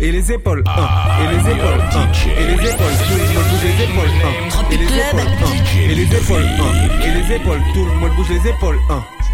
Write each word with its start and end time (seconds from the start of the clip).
et 0.00 0.12
les 0.12 0.32
épaules, 0.32 0.64
et 0.66 1.26
les 1.34 1.50
épaules, 1.50 1.82
et 2.38 2.44
les 2.44 2.68
épaules, 2.70 2.96
tout 3.08 3.14
le 3.14 3.24
monde 3.34 3.44
bouge 3.50 3.64
les 3.64 3.84
épaules, 3.84 4.10
et 4.70 4.76
les 4.76 4.84
épaules, 4.84 5.20
et 5.76 5.94
les 5.94 6.16
épaules, 6.16 6.46
et 7.02 7.10
les 7.10 7.34
épaules, 7.34 7.60
tout 7.74 7.84
le 7.84 7.92
monde 7.92 8.14
bouge 8.16 8.28
les 8.30 8.48
épaules, 8.50 8.78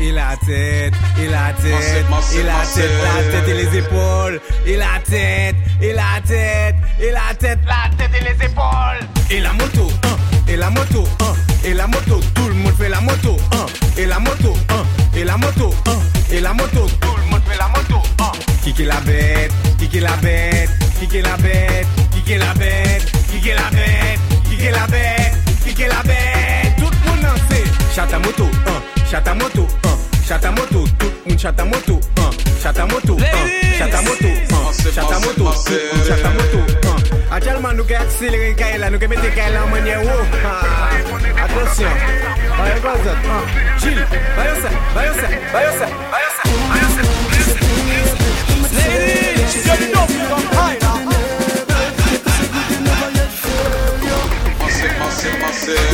et 0.00 0.10
la 0.10 0.36
tête, 0.46 0.94
et 1.22 1.28
la 1.28 1.52
tête, 1.52 2.06
et 2.34 2.42
la 2.42 2.64
tête, 2.74 2.90
la 3.02 3.40
tête 3.40 3.48
et 3.48 3.54
les 3.54 3.78
épaules, 3.78 4.40
et 4.66 4.76
la 4.76 5.00
tête, 5.04 5.56
et 5.82 5.92
la 5.92 6.20
tête, 6.26 6.76
et 7.00 7.10
la 7.10 7.34
tête, 7.38 7.58
la 7.66 7.96
tête 7.96 8.10
et 8.20 8.24
les 8.24 8.46
épaules, 8.46 9.00
et 9.30 9.40
la 9.40 9.52
moto, 9.52 9.88
et 10.48 10.56
la 10.56 10.70
moto, 10.70 11.04
et 11.64 11.74
la 11.74 11.86
moto, 11.86 12.20
tout 12.34 12.48
le 12.48 12.54
monde 12.54 12.74
fait 12.78 12.88
la 12.88 13.00
moto, 13.00 13.36
et 13.98 14.06
la 14.06 14.18
moto, 14.18 14.56
et 15.14 15.24
la 15.24 15.36
moto, 15.36 15.74
et 16.32 16.40
la 16.40 16.54
moto, 16.54 16.86
tout 17.00 17.16
le 17.16 17.30
monde 17.30 17.42
fait 17.46 17.58
la 17.58 17.68
moto, 17.68 18.02
Kiki 18.62 18.84
la 18.84 18.98
bête, 19.00 19.52
la 20.00 20.10
Qui 21.08 21.18
est 21.18 21.22
la 21.22 21.36
bête 21.36 21.86
Qui 22.24 22.32
est 22.32 22.38
la 22.38 22.54
bête 22.54 23.12
Qui 23.30 23.48
est 23.48 23.54
la 23.54 23.70
bête 23.70 24.20
Qui 24.48 24.66
est 24.66 24.70
la 24.70 24.86
bête 24.86 25.32
Qui 25.74 25.82
est 25.82 25.88
la 25.88 26.02
bête. 26.02 26.76
Tout 26.78 26.90
le 26.90 26.96
monde 27.08 27.24
en 27.24 27.36
sait. 27.52 27.64
Chata 27.94 28.18
moto, 28.18 28.44
hein. 28.66 28.82
Chata 29.10 29.34
moto, 29.34 29.66
hein. 29.84 29.96
Chata 30.26 30.50
moto, 30.50 30.84
tout 30.98 31.06
le 31.24 31.30
monde 31.30 31.38
chata 31.38 31.64
moto, 31.64 32.00
hein. 32.18 32.30
un 32.30 32.62
Chata 32.62 32.86
moto, 32.86 33.16
un 33.16 33.78
Chata 33.78 34.02
moto, 34.02 34.28
Chata 34.94 35.18
moto, 35.18 35.44
chata 36.06 36.30
moto, 36.30 36.58
Actuellement 37.30 37.72
nous 37.74 37.84
qui 37.84 37.94
accélérons 37.94 38.90
nous 38.90 38.98
qui 38.98 39.06
mettons 39.08 39.22
Kaila 39.34 39.62
en 39.62 39.68
ah, 40.44 40.90
Attention. 41.44 41.90
Bayo 42.58 42.80
Gozot, 42.80 43.18
un 43.28 43.78
Chill, 43.80 44.06
Bayo 44.36 44.54
Sa, 44.62 44.70
Sa, 45.78 45.86
massive, 55.66 55.93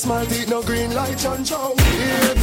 Smile 0.00 0.24
teeth 0.24 0.48
no 0.48 0.62
green 0.62 0.94
light, 0.94 1.18
Chan 1.18 1.44
Chow. 1.44 1.74
Baby, 1.76 2.39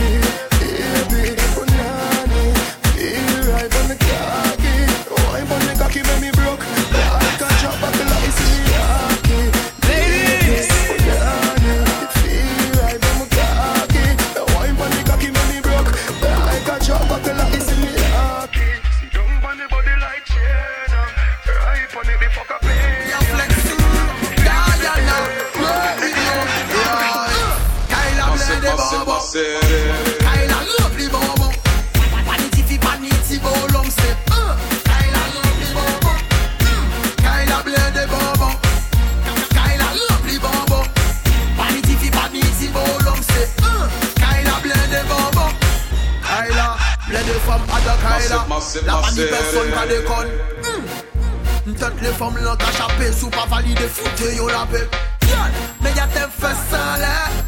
femmes 52.18 52.38
l'ont 52.42 52.56
qu'à 52.56 52.72
chaper 52.72 53.12
sous 53.12 53.30
pas 53.30 53.46
valider 53.50 53.88
foutre 53.88 54.34
yo 54.36 54.47
la 54.47 54.66
paix. 54.72 54.88
Yann, 55.30 55.52
mais 55.81 55.92
y'a 55.92 56.08
tes 56.08 56.31
fesses 56.40 56.58
sans 56.72 57.00
l'air. 57.00 57.47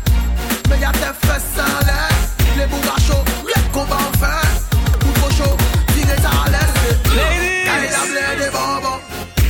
Mais 0.69 0.79
y'a 0.79 0.91
tes 0.91 1.27
fesses 1.27 1.49
sans 1.55 1.85
l'air. 1.85 2.09
Les 2.57 2.65
bourras 2.67 2.99
chauds, 3.07 3.23
bien 3.45 3.61
qu'on 3.71 3.85
va 3.85 3.95
en 3.95 4.17
faire. 4.17 4.53
Bourreau 4.99 5.31
chaud, 5.31 5.57
tirez 5.93 6.21
ça 6.21 6.29
à 6.45 6.49
l'aise. 6.49 6.75
Ladies. 7.15 7.63
Kyla 7.63 8.01
blé 8.11 8.45
des 8.45 8.51
bonbons. 8.51 8.99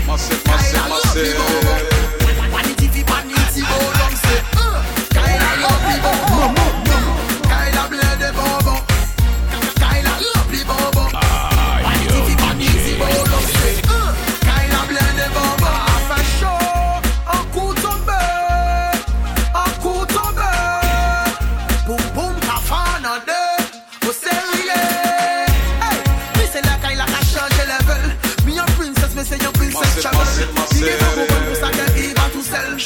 Massive, 0.08 0.42
Kyla 0.44 0.84
massive, 0.90 1.99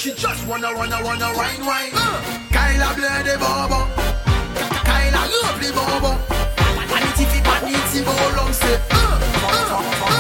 She 0.04 0.12
just 0.16 0.46
wanna, 0.50 0.68
wanna, 0.76 1.02
wanna 1.02 1.32
wine, 1.34 1.66
wine. 1.66 1.92
Uh, 1.94 2.22
Kyla 2.52 2.92
blende 2.92 3.38
bobo, 3.40 3.88
Kyla 4.84 5.22
lovely 5.32 5.72
bobo. 5.72 6.20
Vanity 6.92 7.24
fi 7.24 7.40
vanity 7.40 8.04
bolong 8.04 8.52
say. 8.54 8.76
Uh, 8.92 9.00
uh, 9.48 9.80
uh, 10.04 10.20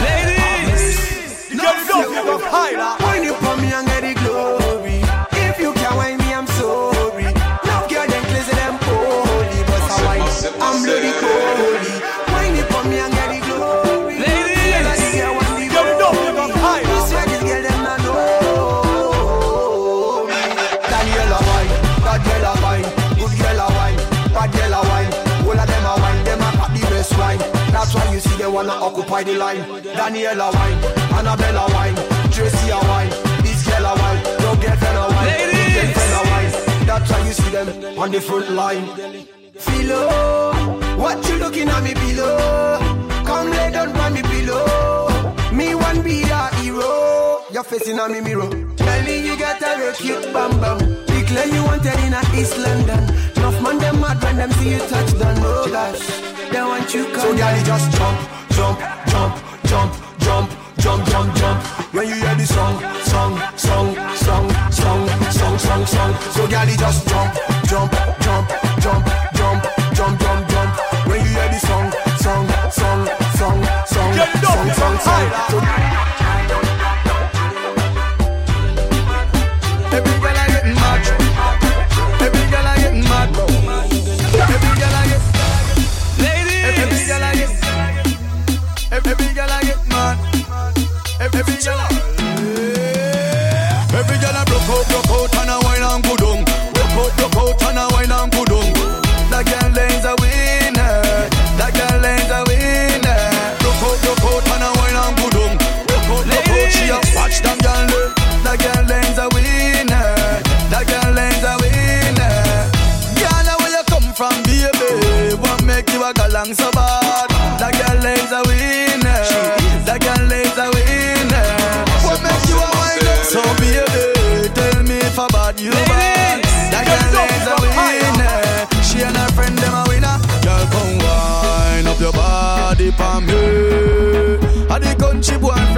Ladies, 0.00 1.50
you 1.50 1.56
know 1.56 1.72
you 1.92 2.24
don't 2.24 2.44
hide 2.44 2.80
Wine 3.02 3.24
you 3.24 3.34
for 3.34 3.56
me 3.60 3.68
and 3.74 3.86
get 3.88 4.00
the 4.00 4.14
glory. 4.24 5.04
If 5.32 5.58
you 5.60 5.74
can't 5.74 5.96
wine 5.96 6.16
me, 6.16 6.32
I'm 6.32 6.46
sorry. 6.46 7.24
Love 7.68 7.90
girl, 7.90 8.06
them 8.08 8.24
crazy, 8.32 8.56
them 8.56 8.78
holy. 8.88 9.60
But 9.68 9.84
I 9.84 10.00
wine, 10.06 10.24
I'm 10.62 10.82
bloody 10.82 11.11
wanna 28.66 28.84
occupy 28.84 29.22
the 29.24 29.34
line. 29.36 29.58
Daniela 29.82 30.52
wine, 30.54 30.78
Annabella 31.18 31.66
wine, 31.74 31.94
Tracy 32.30 32.70
a 32.70 32.78
wine, 32.78 33.10
this 33.42 33.66
girl 33.66 33.86
a 33.86 33.94
wine, 33.98 34.22
your 34.42 34.56
girlfriend 34.62 34.98
a 34.98 35.06
wine, 35.14 35.26
Ladies. 35.26 35.74
girlfriend 35.74 36.28
wine. 36.30 36.86
That's 36.86 37.10
why 37.10 37.26
you 37.26 37.32
see 37.32 37.50
them 37.50 37.98
on 37.98 38.10
the 38.10 38.20
front 38.20 38.50
line. 38.50 38.86
Philo, 39.56 40.54
what 40.96 41.28
you 41.28 41.36
looking 41.36 41.68
at 41.68 41.82
me 41.82 41.94
below? 41.94 42.78
Come 43.24 43.50
lay 43.50 43.70
down 43.70 43.92
by 43.92 44.10
me 44.10 44.22
pillow. 44.22 45.34
Me 45.52 45.74
one 45.74 46.02
be 46.02 46.22
a 46.22 46.54
hero. 46.56 47.40
You're 47.52 47.64
facing 47.64 47.98
on 48.00 48.12
me 48.12 48.20
mirror. 48.20 48.48
Tell 48.76 49.02
me 49.04 49.26
you 49.26 49.36
got 49.38 49.60
a 49.62 49.78
real 49.78 49.92
cute 49.92 50.32
bam 50.32 50.50
bam. 50.60 50.78
Declare 51.06 51.48
you 51.48 51.62
wanted 51.64 51.98
in 52.06 52.14
a 52.14 52.20
East 52.34 52.58
London. 52.58 53.02
Enough 53.36 53.62
man 53.62 53.78
them 53.78 54.00
mad 54.00 54.22
when 54.22 54.36
them 54.36 54.50
see 54.52 54.70
you 54.72 54.78
touch 54.78 55.18
down. 55.18 55.36
Oh 55.40 55.68
gosh, 55.70 56.00
they 56.50 56.62
want 56.62 56.94
you 56.94 57.04
come. 57.06 57.20
So 57.20 57.36
girl, 57.36 57.56
you 57.58 57.64
just 57.64 57.92
jump, 57.92 58.18
jump, 58.52 58.78
jump, 59.06 59.51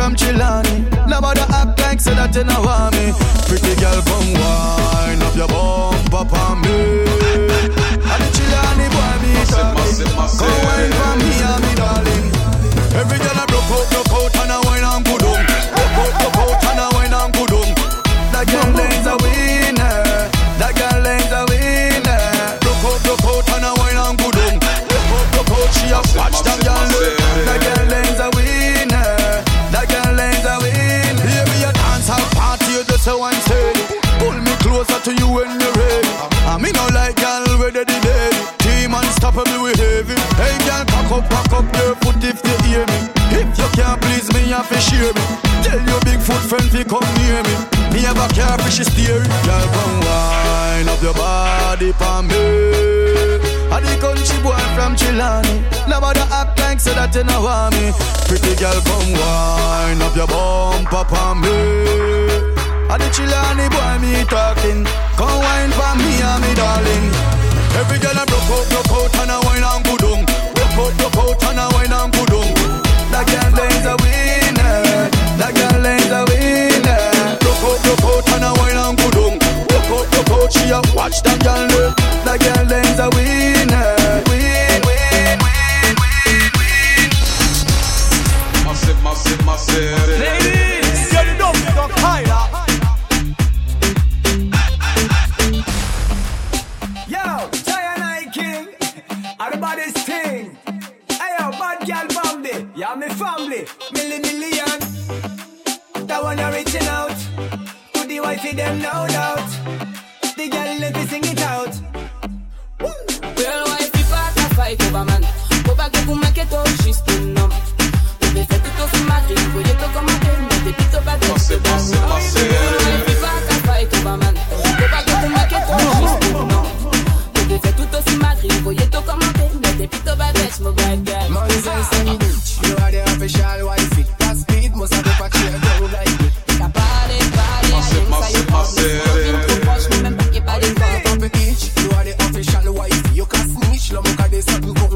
from 0.04 0.14
Chilani. 0.16 1.08
Nobody 1.08 1.40
act 1.40 1.80
like 1.80 2.00
say 2.00 2.14
that 2.14 2.34
you 2.36 2.44
know 2.44 2.60
want 2.60 2.94
me. 2.94 3.12
Pretty 3.48 3.74
girl, 3.80 4.02
come 4.04 4.32
wine 4.36 5.22
up 5.22 5.34
your 5.34 5.48
bum, 5.48 6.04
papa 6.12 6.56
me. 6.60 7.08
And 8.12 8.20
the 8.20 8.28
Chilani 8.36 8.86
boy, 8.92 9.14
me 9.22 9.32
talking. 9.48 10.12
Come 10.38 10.58
wine 10.64 10.92
from 10.92 11.20
here. 11.20 11.63
want 44.70 44.82
fi 44.82 44.96
me. 45.00 45.24
Tell 45.62 45.80
your 45.80 46.00
Bigfoot 46.00 46.48
friend 46.48 46.70
to 46.72 46.84
come 46.84 47.08
near 47.18 47.42
me. 47.42 47.54
Me 47.92 48.00
have 48.02 48.18
a 48.18 48.28
care 48.34 48.58
fi 48.58 48.70
she 48.70 48.84
steer. 48.84 49.22
Girl, 49.44 49.66
come 49.72 50.00
wine 50.00 50.88
up 50.88 51.02
your 51.02 51.14
body 51.14 51.92
for 51.92 52.22
me. 52.22 52.34
A 53.74 53.80
the 53.80 53.96
country 54.00 54.38
boy 54.42 54.54
from 54.76 54.94
Chilani 54.94 55.66
Nobody 55.88 56.20
act 56.30 56.60
like 56.60 56.78
so 56.78 56.94
that 56.94 57.12
you 57.12 57.24
know 57.24 57.42
want 57.42 57.74
me 57.74 57.90
Pretty 58.30 58.54
girl 58.54 58.78
come 58.86 59.10
wine 59.18 59.98
up 59.98 60.14
your 60.14 60.30
bumper 60.30 61.02
for 61.10 61.34
me 61.34 61.50
A 62.86 62.94
the 62.94 63.10
Chilani 63.10 63.66
boy 63.66 63.98
me 63.98 64.22
talking 64.30 64.86
Come 65.18 65.42
wine 65.42 65.74
for 65.74 65.90
me 65.98 66.22
and 66.22 66.38
me 66.38 66.54
darling 66.54 67.10
Every 67.82 67.98
girl 67.98 68.14
I 68.14 68.22
broke 68.30 68.46
out, 68.46 68.66
broke 68.70 68.94
out 68.94 69.16
and 69.26 69.30
I 69.34 69.38
wine 69.42 69.66
and 69.66 69.82
go 69.82 69.94
down 69.98 70.22
Broke 70.54 70.78
out, 70.78 70.94
broke 70.94 71.18
out 71.18 71.33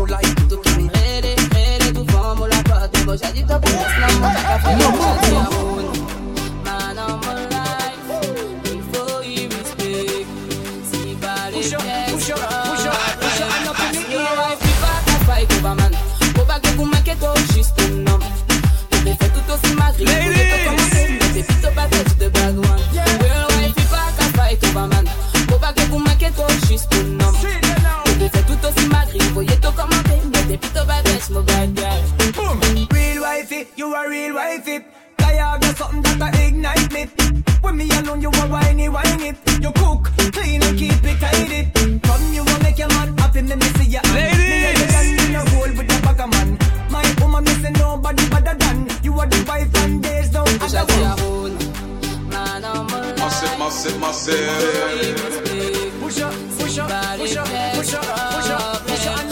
fórmula 0.09 0.21
y 0.23 0.35
tú 0.35 0.57
tu 1.93 2.05
fórmula 2.07 2.63
tu 2.65 3.05
la 3.05 3.09
música 3.09 3.61
Man 6.65 6.99
before 8.63 9.25
you 9.25 9.49
respect, 9.49 10.27
see 10.85 11.15
body 11.15 11.57
push 11.57 11.73
up, 11.75 11.83
push 11.83 12.31
up, 12.31 12.39
push 12.65 12.87
up, 12.87 12.97
push 13.21 13.41
up, 13.41 13.51
and 13.57 13.69
up 13.69 13.81
in 13.81 13.93
the 13.93 14.17
air. 14.17 14.53
If 14.53 14.81
back 14.81 15.09
and 15.09 15.27
fight 15.27 15.53
over 15.53 15.75
man, 15.75 15.93
go 16.35 16.45
back 16.45 16.63
to 16.63 16.85
make 16.85 17.09
it 17.09 17.23
all 17.23 17.37
just 17.55 17.81
enough. 17.81 18.39
sip 53.79 54.01
myself. 54.01 54.39
Push 56.01 56.21
up, 56.21 56.35
push 56.59 56.79
up, 56.79 56.91
push 57.19 57.37
up, 57.37 57.47
push 57.77 57.95
up, 57.95 58.07
push 58.35 58.51
up, 58.51 58.87
bitch, 58.87 59.29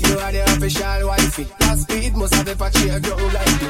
you 0.00 0.18
are 0.18 0.32
the 0.32 0.42
official 0.44 1.08
wifey. 1.08 1.46
Last 1.60 1.82
speed, 1.82 2.16
must 2.16 2.34
have 2.34 2.48
a 2.48 2.56
patchy 2.56 2.88
girl 3.00 3.18
like. 3.32 3.61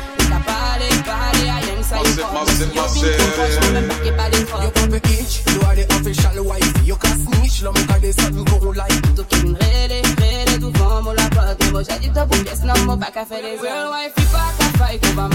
Having 2.92 3.16
two 3.16 3.30
touch 3.36 3.56
man 3.60 3.76
and 3.76 3.88
back 3.88 4.04
your 4.04 4.16
body 4.16 4.36
for 4.44 4.60
You 4.60 4.70
want 4.76 4.90
the 4.92 5.00
itch, 5.16 5.40
you 5.48 5.60
are 5.64 5.74
the 5.74 5.84
official 5.96 6.44
wife. 6.44 6.86
You 6.86 6.96
can 6.96 7.16
snitch, 7.24 7.62
la 7.62 7.72
mouka 7.72 7.98
de 8.00 8.12
sal 8.12 8.32
go 8.44 8.70
like 8.70 9.14
Du 9.16 9.24
kin 9.24 9.56
rede, 9.56 10.02
rede, 10.20 10.60
du 10.60 10.70
vamo 10.72 11.12
la 11.14 11.28
plug 11.30 11.56
Nebo 11.64 11.80
jadi 11.82 12.12
tabu, 12.12 12.36
yes, 12.44 12.62
no 12.64 12.96
back 12.96 13.16
a 13.16 13.24
fede 13.24 13.56
Real 13.62 13.90
wife, 13.90 14.12
you 14.18 14.28
back 14.28 14.60
a 14.60 14.78
fight, 14.78 15.00
you 15.00 15.31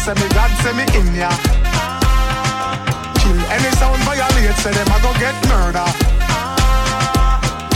say 0.00 0.14
me 0.16 0.28
God 0.32 0.50
say 0.64 0.72
me 0.72 0.84
in 0.96 1.08
ya. 1.12 1.28
Kill 3.20 3.36
any 3.52 3.70
sound 3.76 4.00
violate, 4.08 4.56
say 4.56 4.72
them 4.72 4.88
a 4.88 4.98
go 5.04 5.12
get 5.20 5.36
murder. 5.44 5.84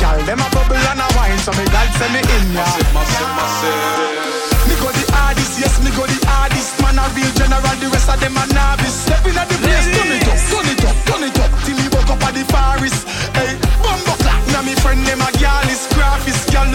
Gal, 0.01 0.19
them 0.25 0.41
a 0.41 0.49
bubble 0.49 0.81
and 0.89 1.05
a 1.05 1.09
wine, 1.17 1.37
so 1.45 1.53
me 1.53 1.65
God 1.69 1.89
say 2.01 2.09
me 2.17 2.21
in 2.25 2.57
ya. 2.57 2.65
Myself, 2.97 3.31
myself, 3.37 4.65
Me 4.69 4.75
go 4.81 4.89
the 4.89 5.05
hardest, 5.13 5.61
yes 5.61 5.77
me 5.85 5.91
go 5.93 6.09
the 6.09 6.19
hardest. 6.25 6.81
Man 6.81 6.97
a 6.97 7.05
real 7.13 7.29
general, 7.37 7.77
the 7.77 7.89
rest 7.93 8.09
of 8.09 8.19
them 8.21 8.37
a 8.41 8.45
novice. 8.57 9.05
Stepping 9.05 9.37
at 9.37 9.49
the 9.49 9.59
place, 9.61 9.87
turn 9.93 10.09
it 10.17 10.25
up, 10.25 10.41
turn 10.49 10.69
it 10.73 10.85
up, 10.89 10.97
turn 11.05 11.23
it 11.29 11.39
up, 11.45 11.53
till 11.69 11.77
me 11.77 11.87
woke 11.93 12.09
up 12.09 12.25
at 12.25 12.33
the 12.33 12.45
forest. 12.49 13.05
Hey, 13.37 13.53
bumbo 13.85 14.17
clap, 14.25 14.41
now 14.49 14.63
me 14.65 14.73
friend 14.81 15.05
them 15.05 15.21
a 15.21 15.29
gal 15.37 15.69
is 15.69 15.85
graphist, 15.93 16.49
gal 16.49 16.73